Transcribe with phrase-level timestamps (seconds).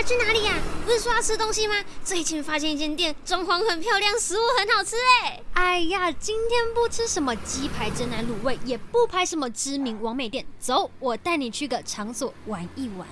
[0.00, 0.54] 要去哪里呀？
[0.86, 1.74] 不是说要吃东西吗？
[2.02, 5.42] 最近发现一间店，装潢很漂亮，食物很好吃哎。
[5.52, 13.06] 哎呀，今天不吃什么鸡排、真奶、卤味，也不拍什么知名网美店，走，我带你去个场所玩一玩。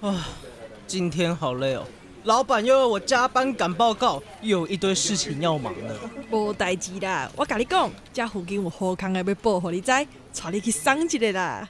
[0.00, 0.26] 啊，
[0.86, 1.86] 今天好累哦。
[2.24, 5.94] 老板又要我加班赶报告，又有一堆事情要忙呢。
[6.30, 10.06] 无代志啦，我跟你讲，这附近有好康的要报给你知，带
[10.50, 11.68] 你去赏一个啦。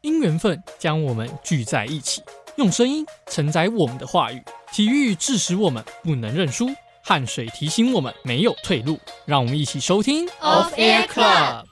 [0.00, 2.22] 因缘分将我们聚在一起，
[2.56, 4.42] 用声音承载我们的话语。
[4.72, 6.68] 体育致使我们不能认输，
[7.02, 8.98] 汗水提醒我们没有退路。
[9.26, 11.64] 让我们一起收听 Off Air Club。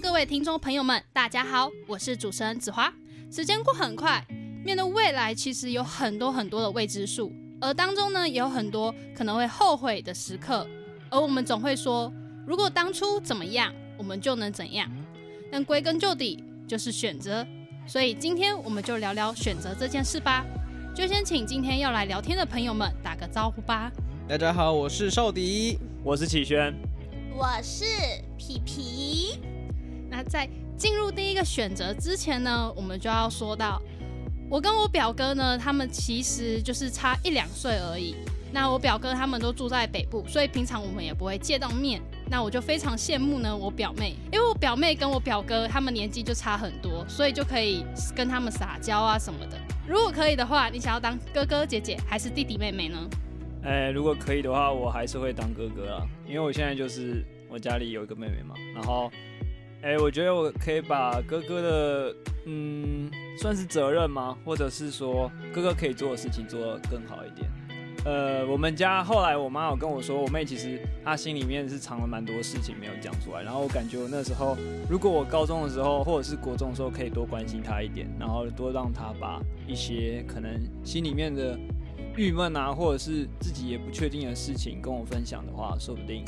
[0.00, 2.92] 各位听众朋友们，大家好，我是主持人子华。
[3.30, 4.24] 时间过很快，
[4.64, 10.66] 面对未来，其实有很多很多的未知数，而当中呢，也有很多可能会后悔的时刻。
[11.10, 12.12] 而我们总会说，
[12.46, 14.90] 如果当初怎么样，我们就能怎样。
[15.50, 17.46] 但归根究底，就是选择。
[17.86, 20.44] 所以今天我们就聊聊选择这件事吧。
[20.94, 23.90] 就先请今天要来聊天的朋友们打个招呼吧。
[24.28, 26.74] 大家好，我是少迪，我是启轩，
[27.34, 27.84] 我是
[28.36, 29.40] 皮皮。
[30.10, 33.80] 那在进入第一个选择之前呢，我们就要说到，
[34.50, 38.14] 我跟我表哥呢，他们其实就是差一两岁而已。
[38.50, 42.00] 那我表哥他们都住在北部，所以平常我们也不会见到面。
[42.30, 47.84] 那我就非常羡慕呢，我表妹，因为我表妹跟我表哥他们年纪就差很多，所以就可以
[48.16, 49.58] 跟他们撒娇啊什么的。
[49.86, 52.98] 如果可以的话，你想要当哥哥姐姐还是弟弟妹妹呢？
[53.64, 59.12] 哎，如果可以的话，我还是会当哥哥啊，因为我现在就是我家里有一个妹妹嘛，然后。
[59.80, 63.08] 哎、我觉得我可以把哥哥的，嗯，
[63.38, 64.36] 算是责任吗？
[64.44, 67.48] 或者是说，哥哥可以做的事情做得更好一点。
[68.04, 73.42] 呃，我们家后来我妈有跟我说，我妹其实她心里面是藏了蛮多事情没有讲出来。
[73.42, 74.56] 然后我感觉我那时候，
[74.88, 81.58] 如果我高中的时候或者是国中的时候，可以多关心她一点，然后多让她把一些可能心里面的
[82.16, 86.24] 郁闷啊，或者是自己也不确定的事情跟我分享的话，说不定，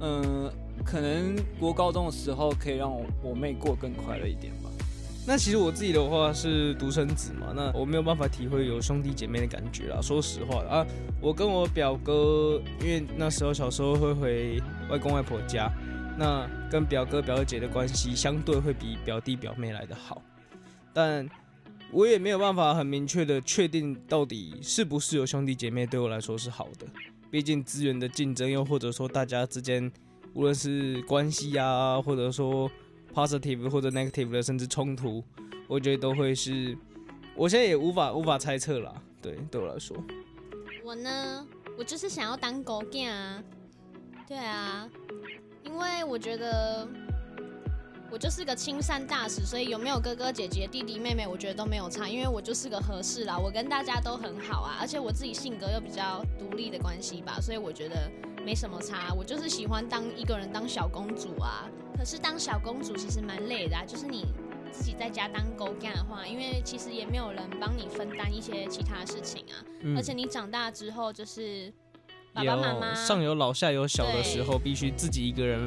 [0.00, 0.50] 嗯、
[0.84, 4.69] 可能国高中的时候可以让我我妹过更快乐一点吧。
[5.30, 10.00] 那其实我自己的话是独生子嘛，那我没有办法体会有兄弟姐妹的感觉啦。
[10.02, 10.84] 说实话啊，
[11.20, 15.70] 我跟我表哥，因为那时候小时候会回外公外婆家，
[16.18, 20.20] 那跟表哥表姐的关系相对会比表弟表妹来得好。
[20.92, 21.24] 但
[21.92, 26.84] 我也没有办法很明确的确定到底是不是有兄弟姐妹对我来说是好的。
[27.30, 29.92] 毕竟资源的竞争，又或者说大家之间。
[30.32, 32.70] 无论是关系啊，或者说
[33.14, 35.22] positive 或者 negative 的，甚至冲突，
[35.68, 36.76] 我觉得都会是，
[37.34, 38.94] 我现在也无法无法猜测啦。
[39.20, 39.96] 对，对我来说，
[40.84, 43.42] 我呢，我就是想要当狗仔啊。
[44.26, 44.88] 对啊，
[45.64, 46.88] 因为我觉得
[48.10, 58.10] 我就是个亲善大使，所以有没有哥哥姐姐、弟弟妹妹，我觉得都没有差，因为我就是个合适啦，我跟大家都很好啊，而且我自己性格又比较独立的关系吧，所以我觉得。
[58.44, 61.68] 没什么差，我就是喜欢当一个人当小公主啊。
[61.96, 64.26] 可是当小公主其实蛮累的啊，就是你
[64.72, 69.54] 自己在家当狗干的话，因为其实也没有人帮你分担一些其他事情啊。
[69.80, 71.72] 嗯、而且你长大之后，就是
[72.32, 75.64] 爸爸妈妈上有老下有小的时候，必须自己一个人。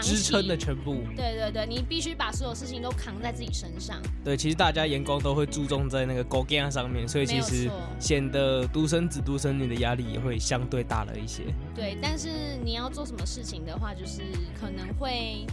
[0.00, 4.00] 支撑的全部，对对对，你必须把所有事情都扛在自己身上。
[4.24, 11.42] 对，其实大家眼光都会注重在那个狗干上面，所以其实显得独生子独生女的压力也会相对大了一些。
[11.74, 12.28] 对，但是
[12.64, 14.22] 你要做什么事情的话，就是
[14.58, 15.46] 可能会，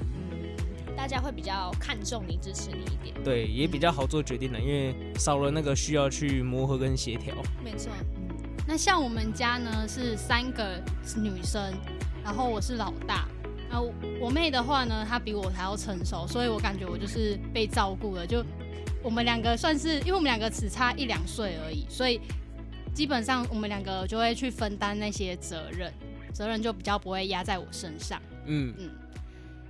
[0.00, 3.14] 嗯，大家会比较看重你、支持你一点。
[3.24, 7.34] 对，也比较好做决定的，因为少了那个需要去磨合跟协调。
[7.64, 7.90] 没错。
[8.66, 10.78] 那像我们家呢是三个
[11.16, 11.72] 女生，
[12.22, 13.26] 然后我是老大。
[13.70, 13.80] 啊，
[14.20, 18.26] 我妹的话呢，她比我还要成熟，所以我感觉我就是被照顾了。
[18.26, 18.44] 就
[19.02, 22.20] 我们两个算是，因为我们两个只差一两岁而已，所以
[22.94, 25.92] 基本上我们两个就会去分担那些责任，
[26.32, 28.20] 责任就比较不会压在我身上。
[28.46, 28.90] 嗯嗯。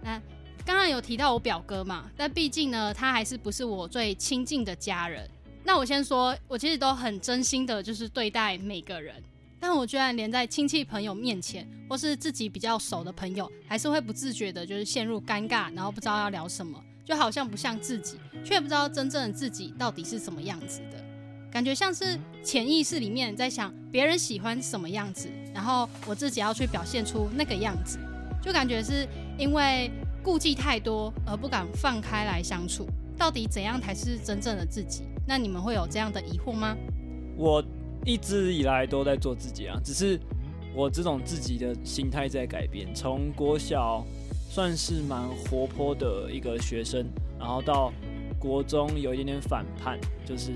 [0.02, 0.20] 那
[0.64, 5.28] 刚刚有提到我表哥嘛，但毕竟呢，他还是不是我最亲近的家人。
[5.64, 9.14] 那我先说，我其实都很真心的，就是对待每个人。
[9.60, 21.04] 但我居然连在亲戚朋友面前，或是自己比较熟的朋友，还是会不自觉的，就是陷入尴尬，然后不知道要聊什么，就好像不像自己，却不知道真正的自己到底是什么样子的，
[21.50, 27.98] 感觉像是潜意识里面在想别人喜欢什么样子，然后我自己要去表现出那个样子，
[28.42, 29.08] 就感觉是
[29.38, 29.90] 因为
[30.22, 35.02] 顾忌太多而不敢放开来相处，到底怎样才是真正的自己？
[35.26, 36.76] 那你们会有这样的疑惑吗？
[37.36, 37.64] 我
[38.04, 40.18] 一直以来都在做自己啊，只是
[40.74, 42.94] 我这种自己的心态在改变。
[42.94, 44.04] 从国小
[44.50, 47.06] 算是蛮活泼的一个学生，
[47.38, 47.92] 然后到
[48.38, 50.52] 国中有一点点反叛，就是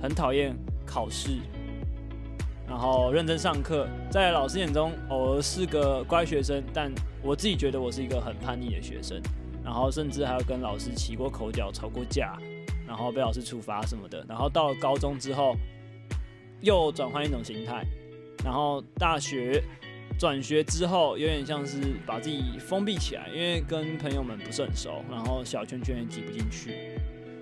[0.00, 0.56] 很讨厌
[0.86, 1.38] 考试，
[2.68, 6.92] 然后认真上课，在老师眼中偶尔是个乖学生，但
[7.22, 9.20] 我自己觉得我是一个很叛逆的学生，
[9.64, 12.38] 然后甚至还有跟老师起过口角、吵过架。
[12.84, 15.56] 然后被老师处罚什么的，然后到了高中之后，
[16.62, 17.84] 又转换一种形态，
[18.44, 19.62] 然后大学
[20.18, 26.92] 转学之后，有点像是把自己封闭起来，因为跟朋友们不是很熟，然后小圈圈也挤不进去，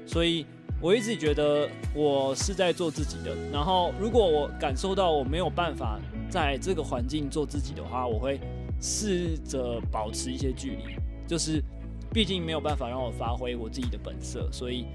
[0.07, 0.47] 所以
[0.81, 3.37] 我一直觉得我是在做自己的。
[3.53, 6.01] 然后如果我感受到我没有办法
[6.31, 8.41] 在这个环境做自己的话，我会
[8.81, 10.97] 试着保持一些距离，
[11.27, 11.63] 就是
[12.11, 14.87] 毕竟没有办法让我发挥我自己的本色，所以。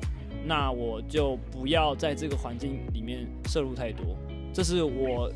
[0.46, 4.16] 那我就不要在这个环境里面摄入太多，
[4.54, 5.32] 这是我，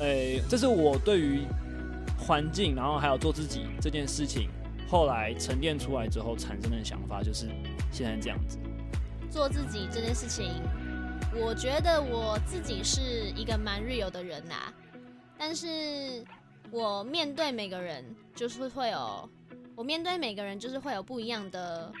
[0.00, 1.42] 诶、这是我对于
[2.18, 4.48] 环境，然后还有做自己这件事情，
[4.88, 7.46] 后来沉淀出来之后产生的想法，就是
[7.92, 8.58] 现在这样子。
[9.30, 10.50] 做自己这件事情，
[11.40, 14.74] 我觉得我自己是一个蛮 real 的人呐、啊，
[15.38, 16.24] 但是
[16.72, 18.04] 我面对每个人
[18.34, 19.30] 就是会有，
[19.76, 21.92] 我面对每个人就是会有不一样的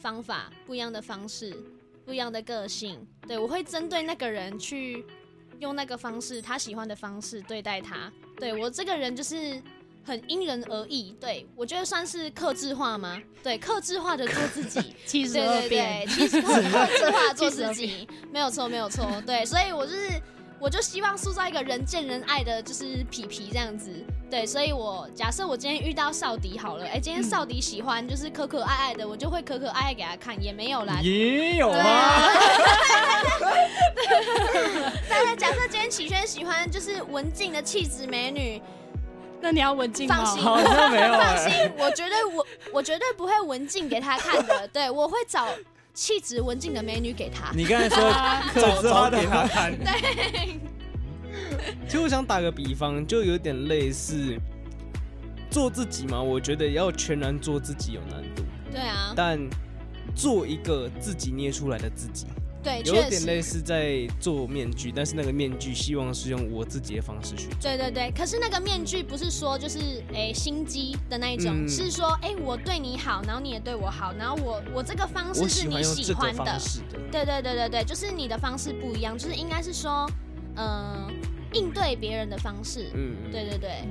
[0.00, 1.56] 方法，不一样的方式。
[2.04, 5.04] 不一样的个性，对，我会针对那个人去
[5.58, 8.12] 用那个方式，他喜欢的方式对待他。
[8.36, 9.62] 对，我这个人就是
[10.04, 13.20] 很因人而异，对，我觉得算是克制化吗？
[13.42, 19.08] 对，克制化的 做自己，七十二变，其实客客制化做自己，没有错，没有错。
[19.24, 20.20] 对，所以我就是，
[20.64, 23.90] 我就希望塑造一个人见人爱的，就是皮皮这样子。
[24.30, 31.76] 对，所以我假设我今天遇到少迪好了，哎，今天少迪喜欢就是可可爱爱的，我就会可可爱爱给他看，也没有啦，也有吗？
[35.06, 38.62] 但是假设今天启轩喜欢就是文静的气质美女，
[39.42, 40.24] 那你要文静吗？
[40.24, 45.46] 放心，好像没有，放心，我绝对我我绝对不会文静给他看的，对，我会找
[45.94, 47.50] 气质文静的美女给他。
[47.54, 47.98] 你刚才说
[48.52, 50.60] 可找给他看，对。
[51.86, 54.36] 其实我想打个比方，就有点类似
[55.50, 56.20] 做自己嘛。
[56.20, 58.42] 我觉得要全然做自己有难度。
[58.72, 59.12] 对啊。
[59.16, 59.38] 但
[60.14, 62.26] 做一个自己捏出来的自己，
[62.64, 67.58] 对，有点类似在做面具，但是那个面具希望是用我自己的方式去做。
[67.60, 68.10] 对对对。
[68.16, 69.78] 可是那个面具不是说就是
[70.08, 76.44] 哎、欸、心机的那一种，嗯、是说哎、欸、我对你好，然后你也对我好，然后我我这个方式是你喜欢的。
[76.44, 76.58] 的
[77.12, 80.10] 对对对对对，就是你的方式不一样，就是应该是说
[80.56, 80.66] 嗯。
[80.66, 81.10] 呃
[81.54, 83.86] 应对别人的方式，嗯，对对对。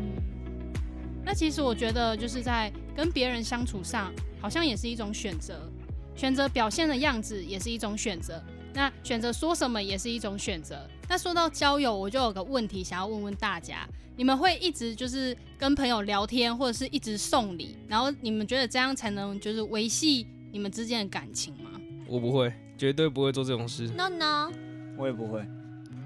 [1.24, 4.12] 那其实我觉得，就是在跟别人相处上，
[4.42, 5.72] 好像也是一种选择。
[6.14, 8.44] 选择表现的样子也是一种选择。
[8.74, 10.88] 那选择说什么也是一种选择。
[11.08, 17.76] 那说到交友，我就有个问题想要问问大家：你们会一直就是跟朋友聊天，或者是一直送礼？
[17.88, 21.72] 然后你们觉得这样才能就是维系你们之间的感情吗？
[22.08, 23.88] 我不会，绝对不会做这种事。
[23.90, 24.52] No no，
[24.98, 25.46] 我也不会。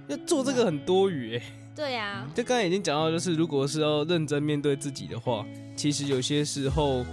[0.08, 7.06] 要做这个很多余哎、欸，对呀、啊，就刚才已经讲到，就是如果是要认真面对自己的话，其实有些时候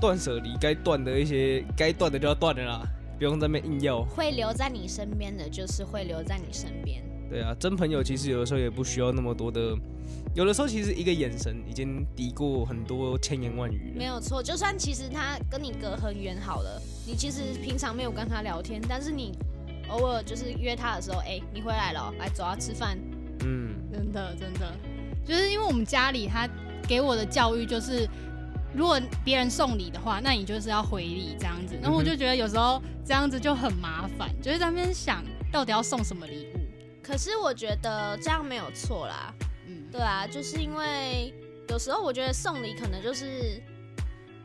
[0.00, 2.82] 断舍离，该断的一些该断的就要断了啦，
[3.22, 4.02] 不用在那边硬要。
[4.02, 7.00] 会留在你身边的，就是会留在你身边。
[7.30, 9.76] 对啊，真朋友其实有的时候也不需要那么多的，
[10.34, 13.94] 有的时候其实一个眼神已经抵过很多千言万语了。
[13.96, 19.32] 没有错，就算其实他跟你隔很远好了，你其实平常没有跟他聊天，但是你。
[19.88, 22.96] 偶尔就是约他的时候，哎、欸，你回来了，来走啊，吃饭。
[23.44, 24.72] 嗯，真的真的，
[25.22, 26.48] 就是因为我们家里他
[26.88, 28.08] 给我的教育就是，
[28.74, 31.76] 如果别人送礼的话，那你就是要回礼这样子。
[31.82, 36.60] 然后我就觉得有时候这样子就很麻烦，就是在那边想到底要送什么礼物。
[37.02, 39.34] 可是我觉得这样没有错啦。
[39.66, 41.32] 嗯，对啊，就是因为
[41.68, 43.62] 有时候我觉得送礼可能就是，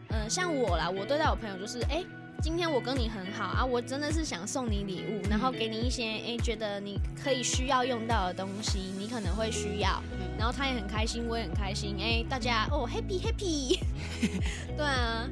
[0.09, 2.05] 嗯、呃，像我啦，我对待我朋友就是，哎、欸。
[2.39, 9.99] 今天我跟你很好啊，我真的是想送你礼物，然后给你一些哎、欸，觉得你可以需要用到的东西，你可能会需要，
[10.37, 13.79] 然后他也很开心，我也很开心，哎、欸，大家哦，happy happy，
[14.77, 15.27] 对啊。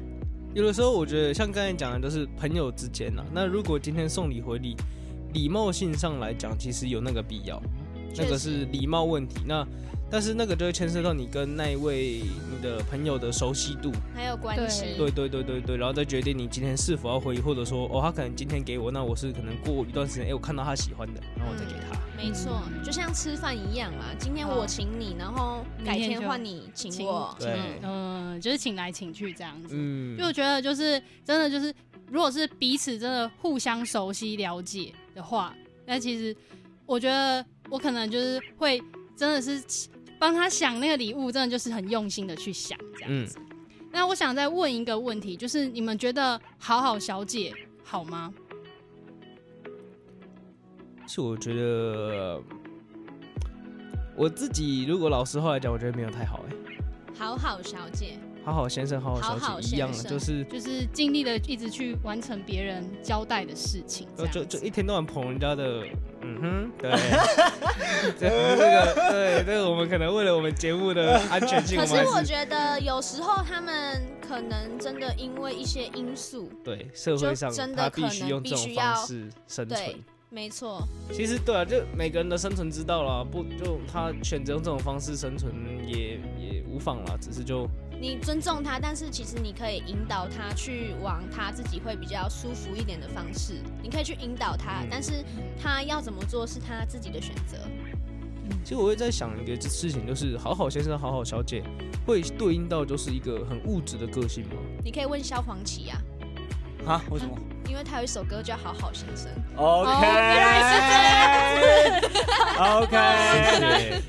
[0.54, 4.76] 有的时候我觉得像刚才讲的都是朋友之间呐，那如果今天送礼回礼，
[5.32, 7.62] 礼貌性上来讲，其实有那个必要，
[8.16, 9.66] 那个是礼貌问题，那。
[10.10, 14.94] 但是那个就会牵涉到你跟那一位你的朋友的熟悉度，还有关系。
[14.96, 21.96] 对对对对对，然后再决定你今天是否要回，或者说哦，他可能今天给我，那我是可能过一段时间，哎，我看到他喜欢的，然后我再给他。
[21.96, 27.36] 嗯、没错，就像吃饭一样啊，今天我请你，然后改天换你请我。
[27.38, 29.74] 对，嗯，就是请来请去这样子。
[29.76, 31.74] 嗯，就我觉得就是真的就是，
[32.10, 36.36] 如果是彼此真的互相熟悉了解的话，那其实
[36.86, 37.44] 我觉得。
[37.68, 38.80] 我可能就是会
[39.16, 39.60] 真的是
[40.18, 43.38] 帮他想那个礼物，真的就是很用心的去想这样子。
[43.38, 43.46] 嗯、
[43.92, 47.52] 那我想再问一个问题，就是你们觉得好好小姐
[47.84, 48.32] 好吗？
[51.06, 52.42] 是我觉得
[54.16, 56.56] 我自己如果老实话来讲，我觉得没有太好哎、欸。
[57.18, 58.18] 好好小姐。
[58.44, 65.84] 好好先生，好好小姐一样，就是就是尽力的一直去完成别人交代的事情，就就一天到晚捧人家的，
[66.26, 66.90] 嗯哼，对，
[68.18, 80.82] 这个对，这个我们可能为了我们节目的安全性，可是我觉得有时候他们可能真的因为一些因素，对社会上真的必须用这种方式生存，没错。
[81.12, 85.54] 其实对啊，就每个人的生存之道啦，不就他选择用这种方式生存
[85.86, 87.68] 也也无妨啦，只是就。
[87.98, 93.54] 你尊重他，但是其实你可以引导他去往他自己会比较舒服一点的方式。
[93.82, 95.24] 你可以去引导他，但是
[95.60, 97.56] 他要怎么做是他自己的选择。
[98.62, 101.62] 其实我会在想一个事情，就是好好先生、好好小姐
[102.06, 104.56] 会对应到就是一个很物质的个性吗？
[104.84, 105.96] 你可以问萧煌奇呀。
[106.86, 107.02] 啊？
[107.10, 107.36] 为什么？
[107.68, 109.28] 因为他有一首歌叫《好好先生》。
[109.60, 110.92] OK，原来是这
[111.88, 112.00] 样。
[112.78, 112.94] OK，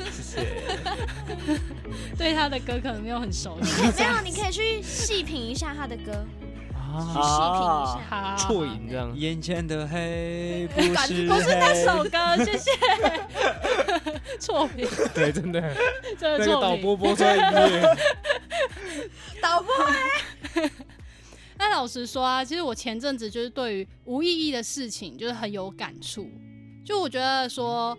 [0.02, 1.77] 谢谢，谢谢。
[2.18, 6.26] 对他的歌可能没有很熟悉，没有，你可以去细品一下他的歌，
[6.74, 9.16] 啊，去细品一下，啜饮这样。
[9.16, 12.72] 眼前的黑不是不是那首歌，谢谢。
[14.40, 15.62] 错品，对，真的，
[16.20, 17.98] 真的那个导播播出来音乐，
[19.42, 19.74] 导播。
[21.58, 26.30] 那老实说啊，其实我前阵子就是对于无意义的事情就是很有感触，
[26.86, 27.98] 就我觉得说，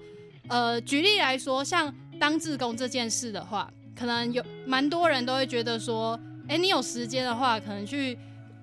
[0.49, 3.69] 呃，举例来说，像当志工这件事的话。
[3.99, 8.17] 可能有蛮多人都会觉得说，哎，你有时间的话，可能去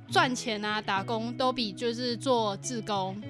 [0.09, 3.21] 赚钱啊，打工都比就是做志工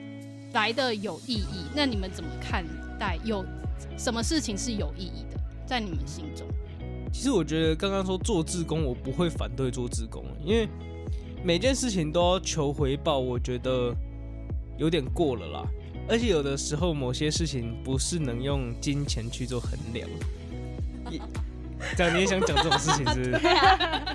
[0.53, 1.65] 来的有意义。
[1.75, 2.63] 那你们怎么看
[3.00, 3.17] 待？
[3.25, 3.43] 有
[3.97, 6.45] 什么事情是有意义的，在你们心中？
[7.12, 10.69] 其实我觉得刚刚说做志工，我不会反对做志工，因为
[11.43, 13.91] 每件事情都要求回报，我觉得
[14.77, 15.65] 有点过了啦。
[16.07, 20.07] 而且有的时候，某些事情不是能用金钱去做衡量。
[21.98, 23.32] 这样你也想讲这种事情是不是？
[23.39, 24.06] 对啊。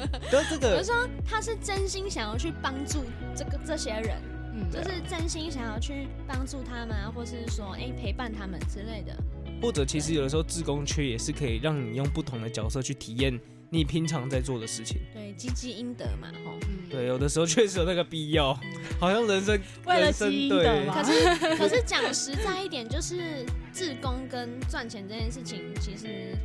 [0.30, 3.04] 都这个，比如说他是真心想要去帮助
[3.36, 4.16] 这个这些人，
[4.54, 9.14] 嗯，就是真心想要去帮助他们啊，或是说哎、欸、陪伴他们之类的。
[9.60, 14.96] 或者其实有的时候自工缺也是可以让你用不同的角色去体验你平常在做的事情。
[15.12, 16.58] 对，积积阴德嘛，吼。
[16.88, 18.58] 对，有的时候确实有那个必要，
[18.98, 20.94] 好像人生为了积阴德嘛。
[20.94, 26.36] 可是可是讲实在一点，就是志工跟赚钱这件事情，其实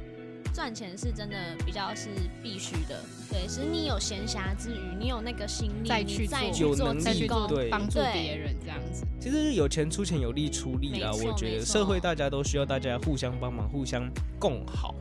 [0.53, 2.09] 赚钱是真的比较是
[2.41, 3.01] 必须的。
[3.29, 9.05] 对，是你有闲暇之余，你有那个心力，再去再去做志工，对，帮助别人这样子。
[9.19, 11.11] 其实有钱出钱，有力出力啊。
[11.11, 14.95] 我觉得社会大家都需要大家互相帮忙，互相共好。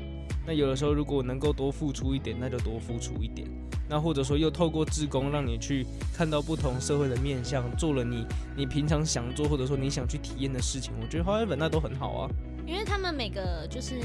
[0.46, 3.48] 那有的时候，如果能够多付出一点，那就多付出一点。
[3.88, 8.26] 那或者说，又透过志工，让你去看到不同社会的面向，做了你
[8.56, 12.30] 你平常想做，或者说你想去体验的事情，我觉得花本那都很好啊。
[12.66, 14.00] 因为他们每个就是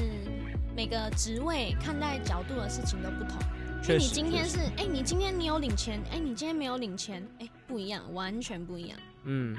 [0.76, 3.38] 每个职位看待角度的事情都不同。
[3.82, 3.98] 所以。
[3.98, 8.98] 你今天是哎、欸，你今天你有领钱，哎、欸，你今天没有领钱，哎、欸，不一样，完全不一样。
[9.24, 9.56] 嗯，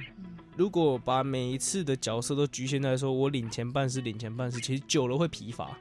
[0.55, 5.75] 如果把每一次的角色都局限在说我领钱办事，领钱办事，其实久了会疲乏。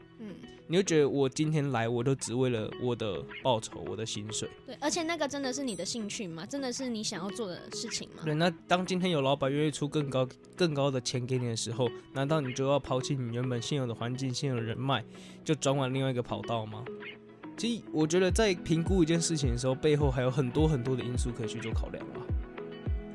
[0.70, 0.72] 嗯。
[0.72, 4.48] 你会觉得我今天来，我都只为了我的报酬，我的薪水。
[4.64, 6.46] 对，而且那个真的是你的兴趣吗？
[6.46, 8.22] 真的是你想要做的事情吗？
[8.24, 15.04] 对，那当今天有老板愿意出更高、更高的钱给你的时候，难道你就要抛弃你原本现有的环境、现有的人脉，
[15.44, 16.84] 就转往另外一个跑道吗？
[17.56, 22.22] 其实我觉得在评估一件事情的时候，背后还有很多很多的因素可以去做考量啊。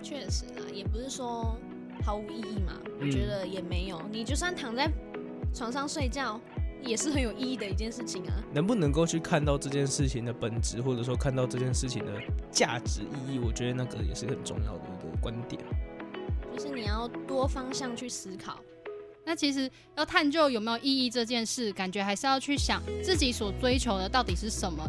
[0.03, 1.57] 确实啊，也不是说
[2.03, 2.73] 毫无意义嘛。
[2.99, 4.91] 我觉得也没有，嗯、你就算躺在
[5.53, 6.39] 床上睡觉。
[6.85, 8.33] 也是很有意义的一件事情啊！
[8.53, 12.11] 能不能够去看到这件事情的本质，或者说看到这件事情的
[12.51, 15.61] 价值意义，我觉得那个也是很重要的一个观点。
[16.53, 18.59] 就是你要多方向去思考。
[19.25, 24.87] 那其实要探究有没有意义这件事，感觉还是要去想自己所追求的到底是什么，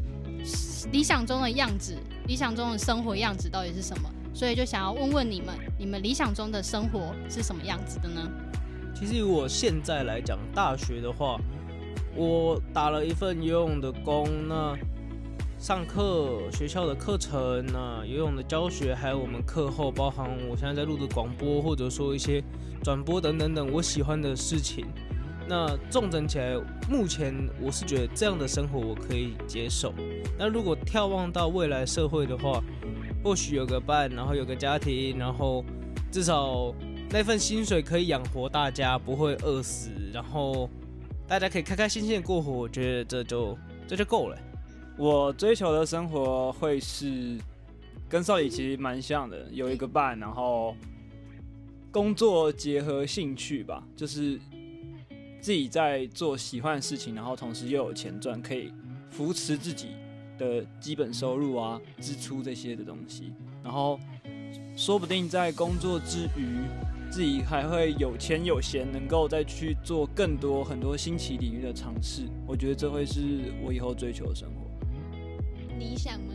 [0.93, 4.11] 理想中的样子，理想中的生活样子到底是什么？
[4.35, 8.31] 所以就想要问问你们，你们理想中的生活是什么样子的呢？
[8.95, 11.41] 其实以我现在来讲，大学的话。
[12.17, 14.77] 我打了一份游泳的工，那
[15.59, 22.43] 上课学校的课程，那游泳的教学，还有我们课后，包含我现在在录的广播，或者说一些
[22.83, 24.87] 转播等等等，我喜欢的事情。
[25.49, 26.57] 那重整起来，
[26.91, 29.95] 目前我是觉得这样的生活我可以接受。
[30.39, 32.61] 那如果眺望到未来社会的话，
[33.23, 35.65] 或许有个伴，然后有个家庭，然后
[36.11, 36.75] 至少
[37.11, 40.69] 那份薪水可以养活大家，不会饿死，然后
[41.29, 44.39] 大家可以开开心心的过活，我觉得这就这就够了。
[44.97, 47.37] 我追求的生活会是
[48.09, 50.75] 跟少爷其实蛮像的，有一个伴，然后
[51.91, 54.39] 工作结合兴趣吧，就是
[55.41, 58.73] 自己在做喜欢的事情，然后同时又有钱赚，可以
[59.11, 59.89] 扶持自己
[60.39, 63.33] 的基本收入啊、支出这些的东西，
[63.65, 63.99] 然后
[64.77, 66.61] 说不定在工作之余，
[67.11, 72.23] 自己还会有钱有闲，能够再去做更多很多新奇领域的尝试。
[72.47, 74.67] 我觉得这会是我以后追求的生活。
[75.79, 76.35] 理想吗？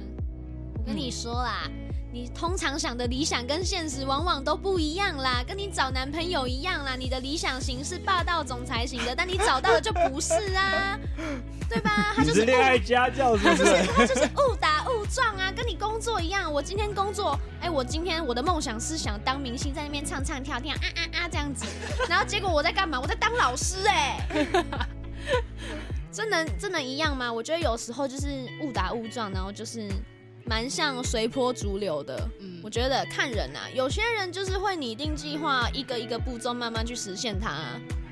[0.78, 1.70] 我跟你说啦，
[2.12, 6.96] 你通常想的理想跟现实往往都不一样啦，跟你找男朋友一样啦。
[6.96, 11.00] 你的理想型是霸道总裁型的，但你找到的就不是啊，
[11.70, 12.14] 对吧？
[12.16, 13.64] 他就是恋爱家教是不是？
[13.94, 14.61] 他就是误打误
[15.14, 16.52] 撞啊，跟你工作一样。
[16.52, 21.66] 我今天工作，哎，我今天我的梦想是想当明星，在那边唱唱跳跳啊啊啊这样子，
[22.08, 22.98] 然后结果我在干嘛？
[23.00, 24.66] 我在当老师哎、欸。
[26.14, 27.32] 这能这能一样吗？
[27.32, 28.28] 我觉得有时候就是
[28.62, 29.90] 误打误撞，然后就是
[30.46, 32.30] 蛮像随波逐流的。
[32.40, 37.52] 嗯，我觉得看人啊，有些人就是会拟定计划，一个一个步骤慢慢去实现它。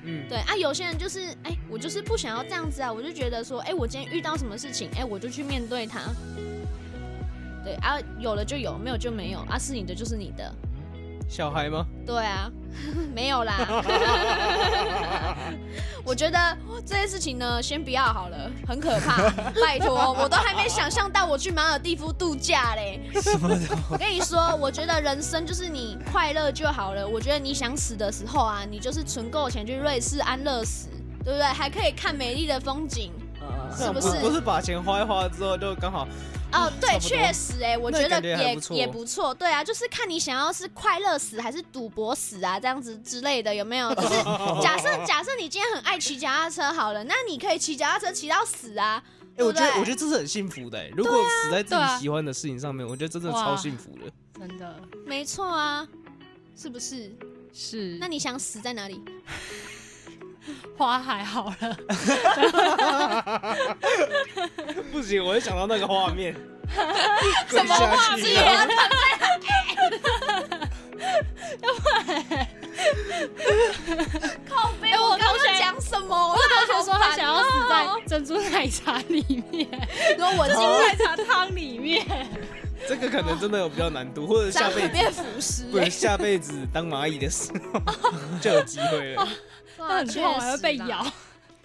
[0.03, 6.01] 嗯，对啊，有些人就是哎，我就是不想要这样子啊，我就觉得说，哎，我今天遇到什么事情，哎，我就去面对它。
[7.69, 10.51] 对啊，有了就有，没有就没有啊，是你的就是你的。
[11.27, 11.85] 小孩吗？
[12.03, 12.49] 对啊，
[13.13, 13.53] 没有啦。
[16.03, 19.29] 我觉得这些事情呢，先不要好了，很可怕。
[19.61, 22.99] 拜托，我都还没想象到我去马尔蒂夫度假嘞。
[23.21, 23.55] 什么？
[23.91, 27.07] 我跟你说，我觉得人生就是你快乐就好了。
[27.07, 30.87] 我觉得你想死的时候啊，你就是存够钱去瑞士安乐死，
[31.23, 31.43] 对不对？
[31.43, 34.19] 还可以看美丽的风景，呃、是不是？
[34.19, 36.07] 不是把钱花一花之后就刚好。
[36.51, 43.93] 哦，对，确实，哎，我觉得也不也不错，对啊，就是看你想要是快乐死还是赌博死啊，这样子之类的，有没有？
[43.95, 44.09] 就是
[44.61, 49.01] 假设假设你今天很爱骑脚踏车好了，那你可以骑脚踏车骑到死啊。
[49.37, 55.87] 哎，我觉得我觉得这是很幸福的，如果死在自己喜欢的事情上面，我觉得真的超幸福的，真的，没错啊，
[56.57, 57.15] 是不是？
[57.53, 57.97] 是。
[57.99, 58.99] 那你想死在哪里？
[60.77, 61.77] 花海好了，
[64.91, 66.35] 不行，我会想到那个画面。
[67.49, 68.35] 什么画面？
[71.61, 72.05] 要不然，
[74.47, 74.91] 靠背。
[74.93, 76.15] 我刚刚讲什么？
[76.29, 79.67] 我同学说他想要死在珍珠奶茶里面，
[80.17, 82.05] 说我珍珠奶茶汤里面。
[82.89, 87.79] 这个可能真的有比较难度，或者下辈子变腐尸，不是下辈子当蚂蚁的时候
[88.41, 89.27] 就有机会了。
[89.77, 91.05] 那很痛，还会被咬。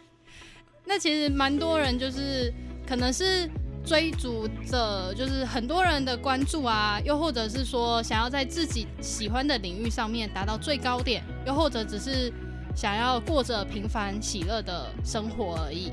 [0.84, 2.52] 那其实蛮多人就是
[2.86, 3.48] 可能是
[3.86, 12.30] 追逐着，就是很多人的关注啊，又或者是说想要在自己喜欢的领域上面达到最高点，又或者只是
[12.76, 15.90] 想要过着平凡喜乐的生活而已。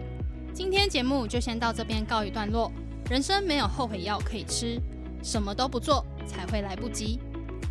[0.53, 2.69] 今天节目就先到这边告一段落。
[3.09, 4.79] 人生没有后悔药可以吃，
[5.23, 7.19] 什么都不做才会来不及。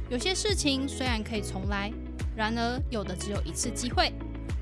[0.08, 1.92] 有些事情虽然可以重来，
[2.36, 4.12] 然而有的只有一次机会。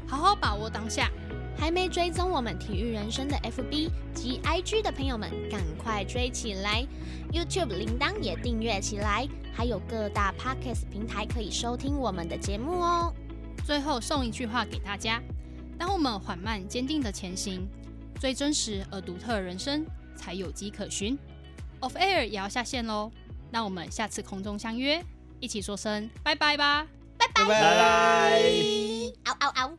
[0.06, 1.10] 好好把握当下，
[1.56, 6.86] 还没追踪我们体育人生的 FB 及 IG 的朋友们，赶快追起来
[7.30, 13.12] ！YouTube 铃铛也订阅起来，还有各大 Podcast 平台可以收听我们的节目哦。
[13.66, 15.22] 最后送一句话给大家：
[15.78, 17.68] 当我们缓慢坚定的前行，
[18.18, 19.84] 最真实而独特的人生
[20.16, 21.18] 才有迹可循。
[21.80, 23.10] Off Air 也要下线喽，
[23.50, 25.04] 那我们下次空中相约，
[25.40, 26.86] 一起说声拜拜吧！
[27.18, 28.42] 拜拜！
[29.24, 29.78] 嗷嗷嗷！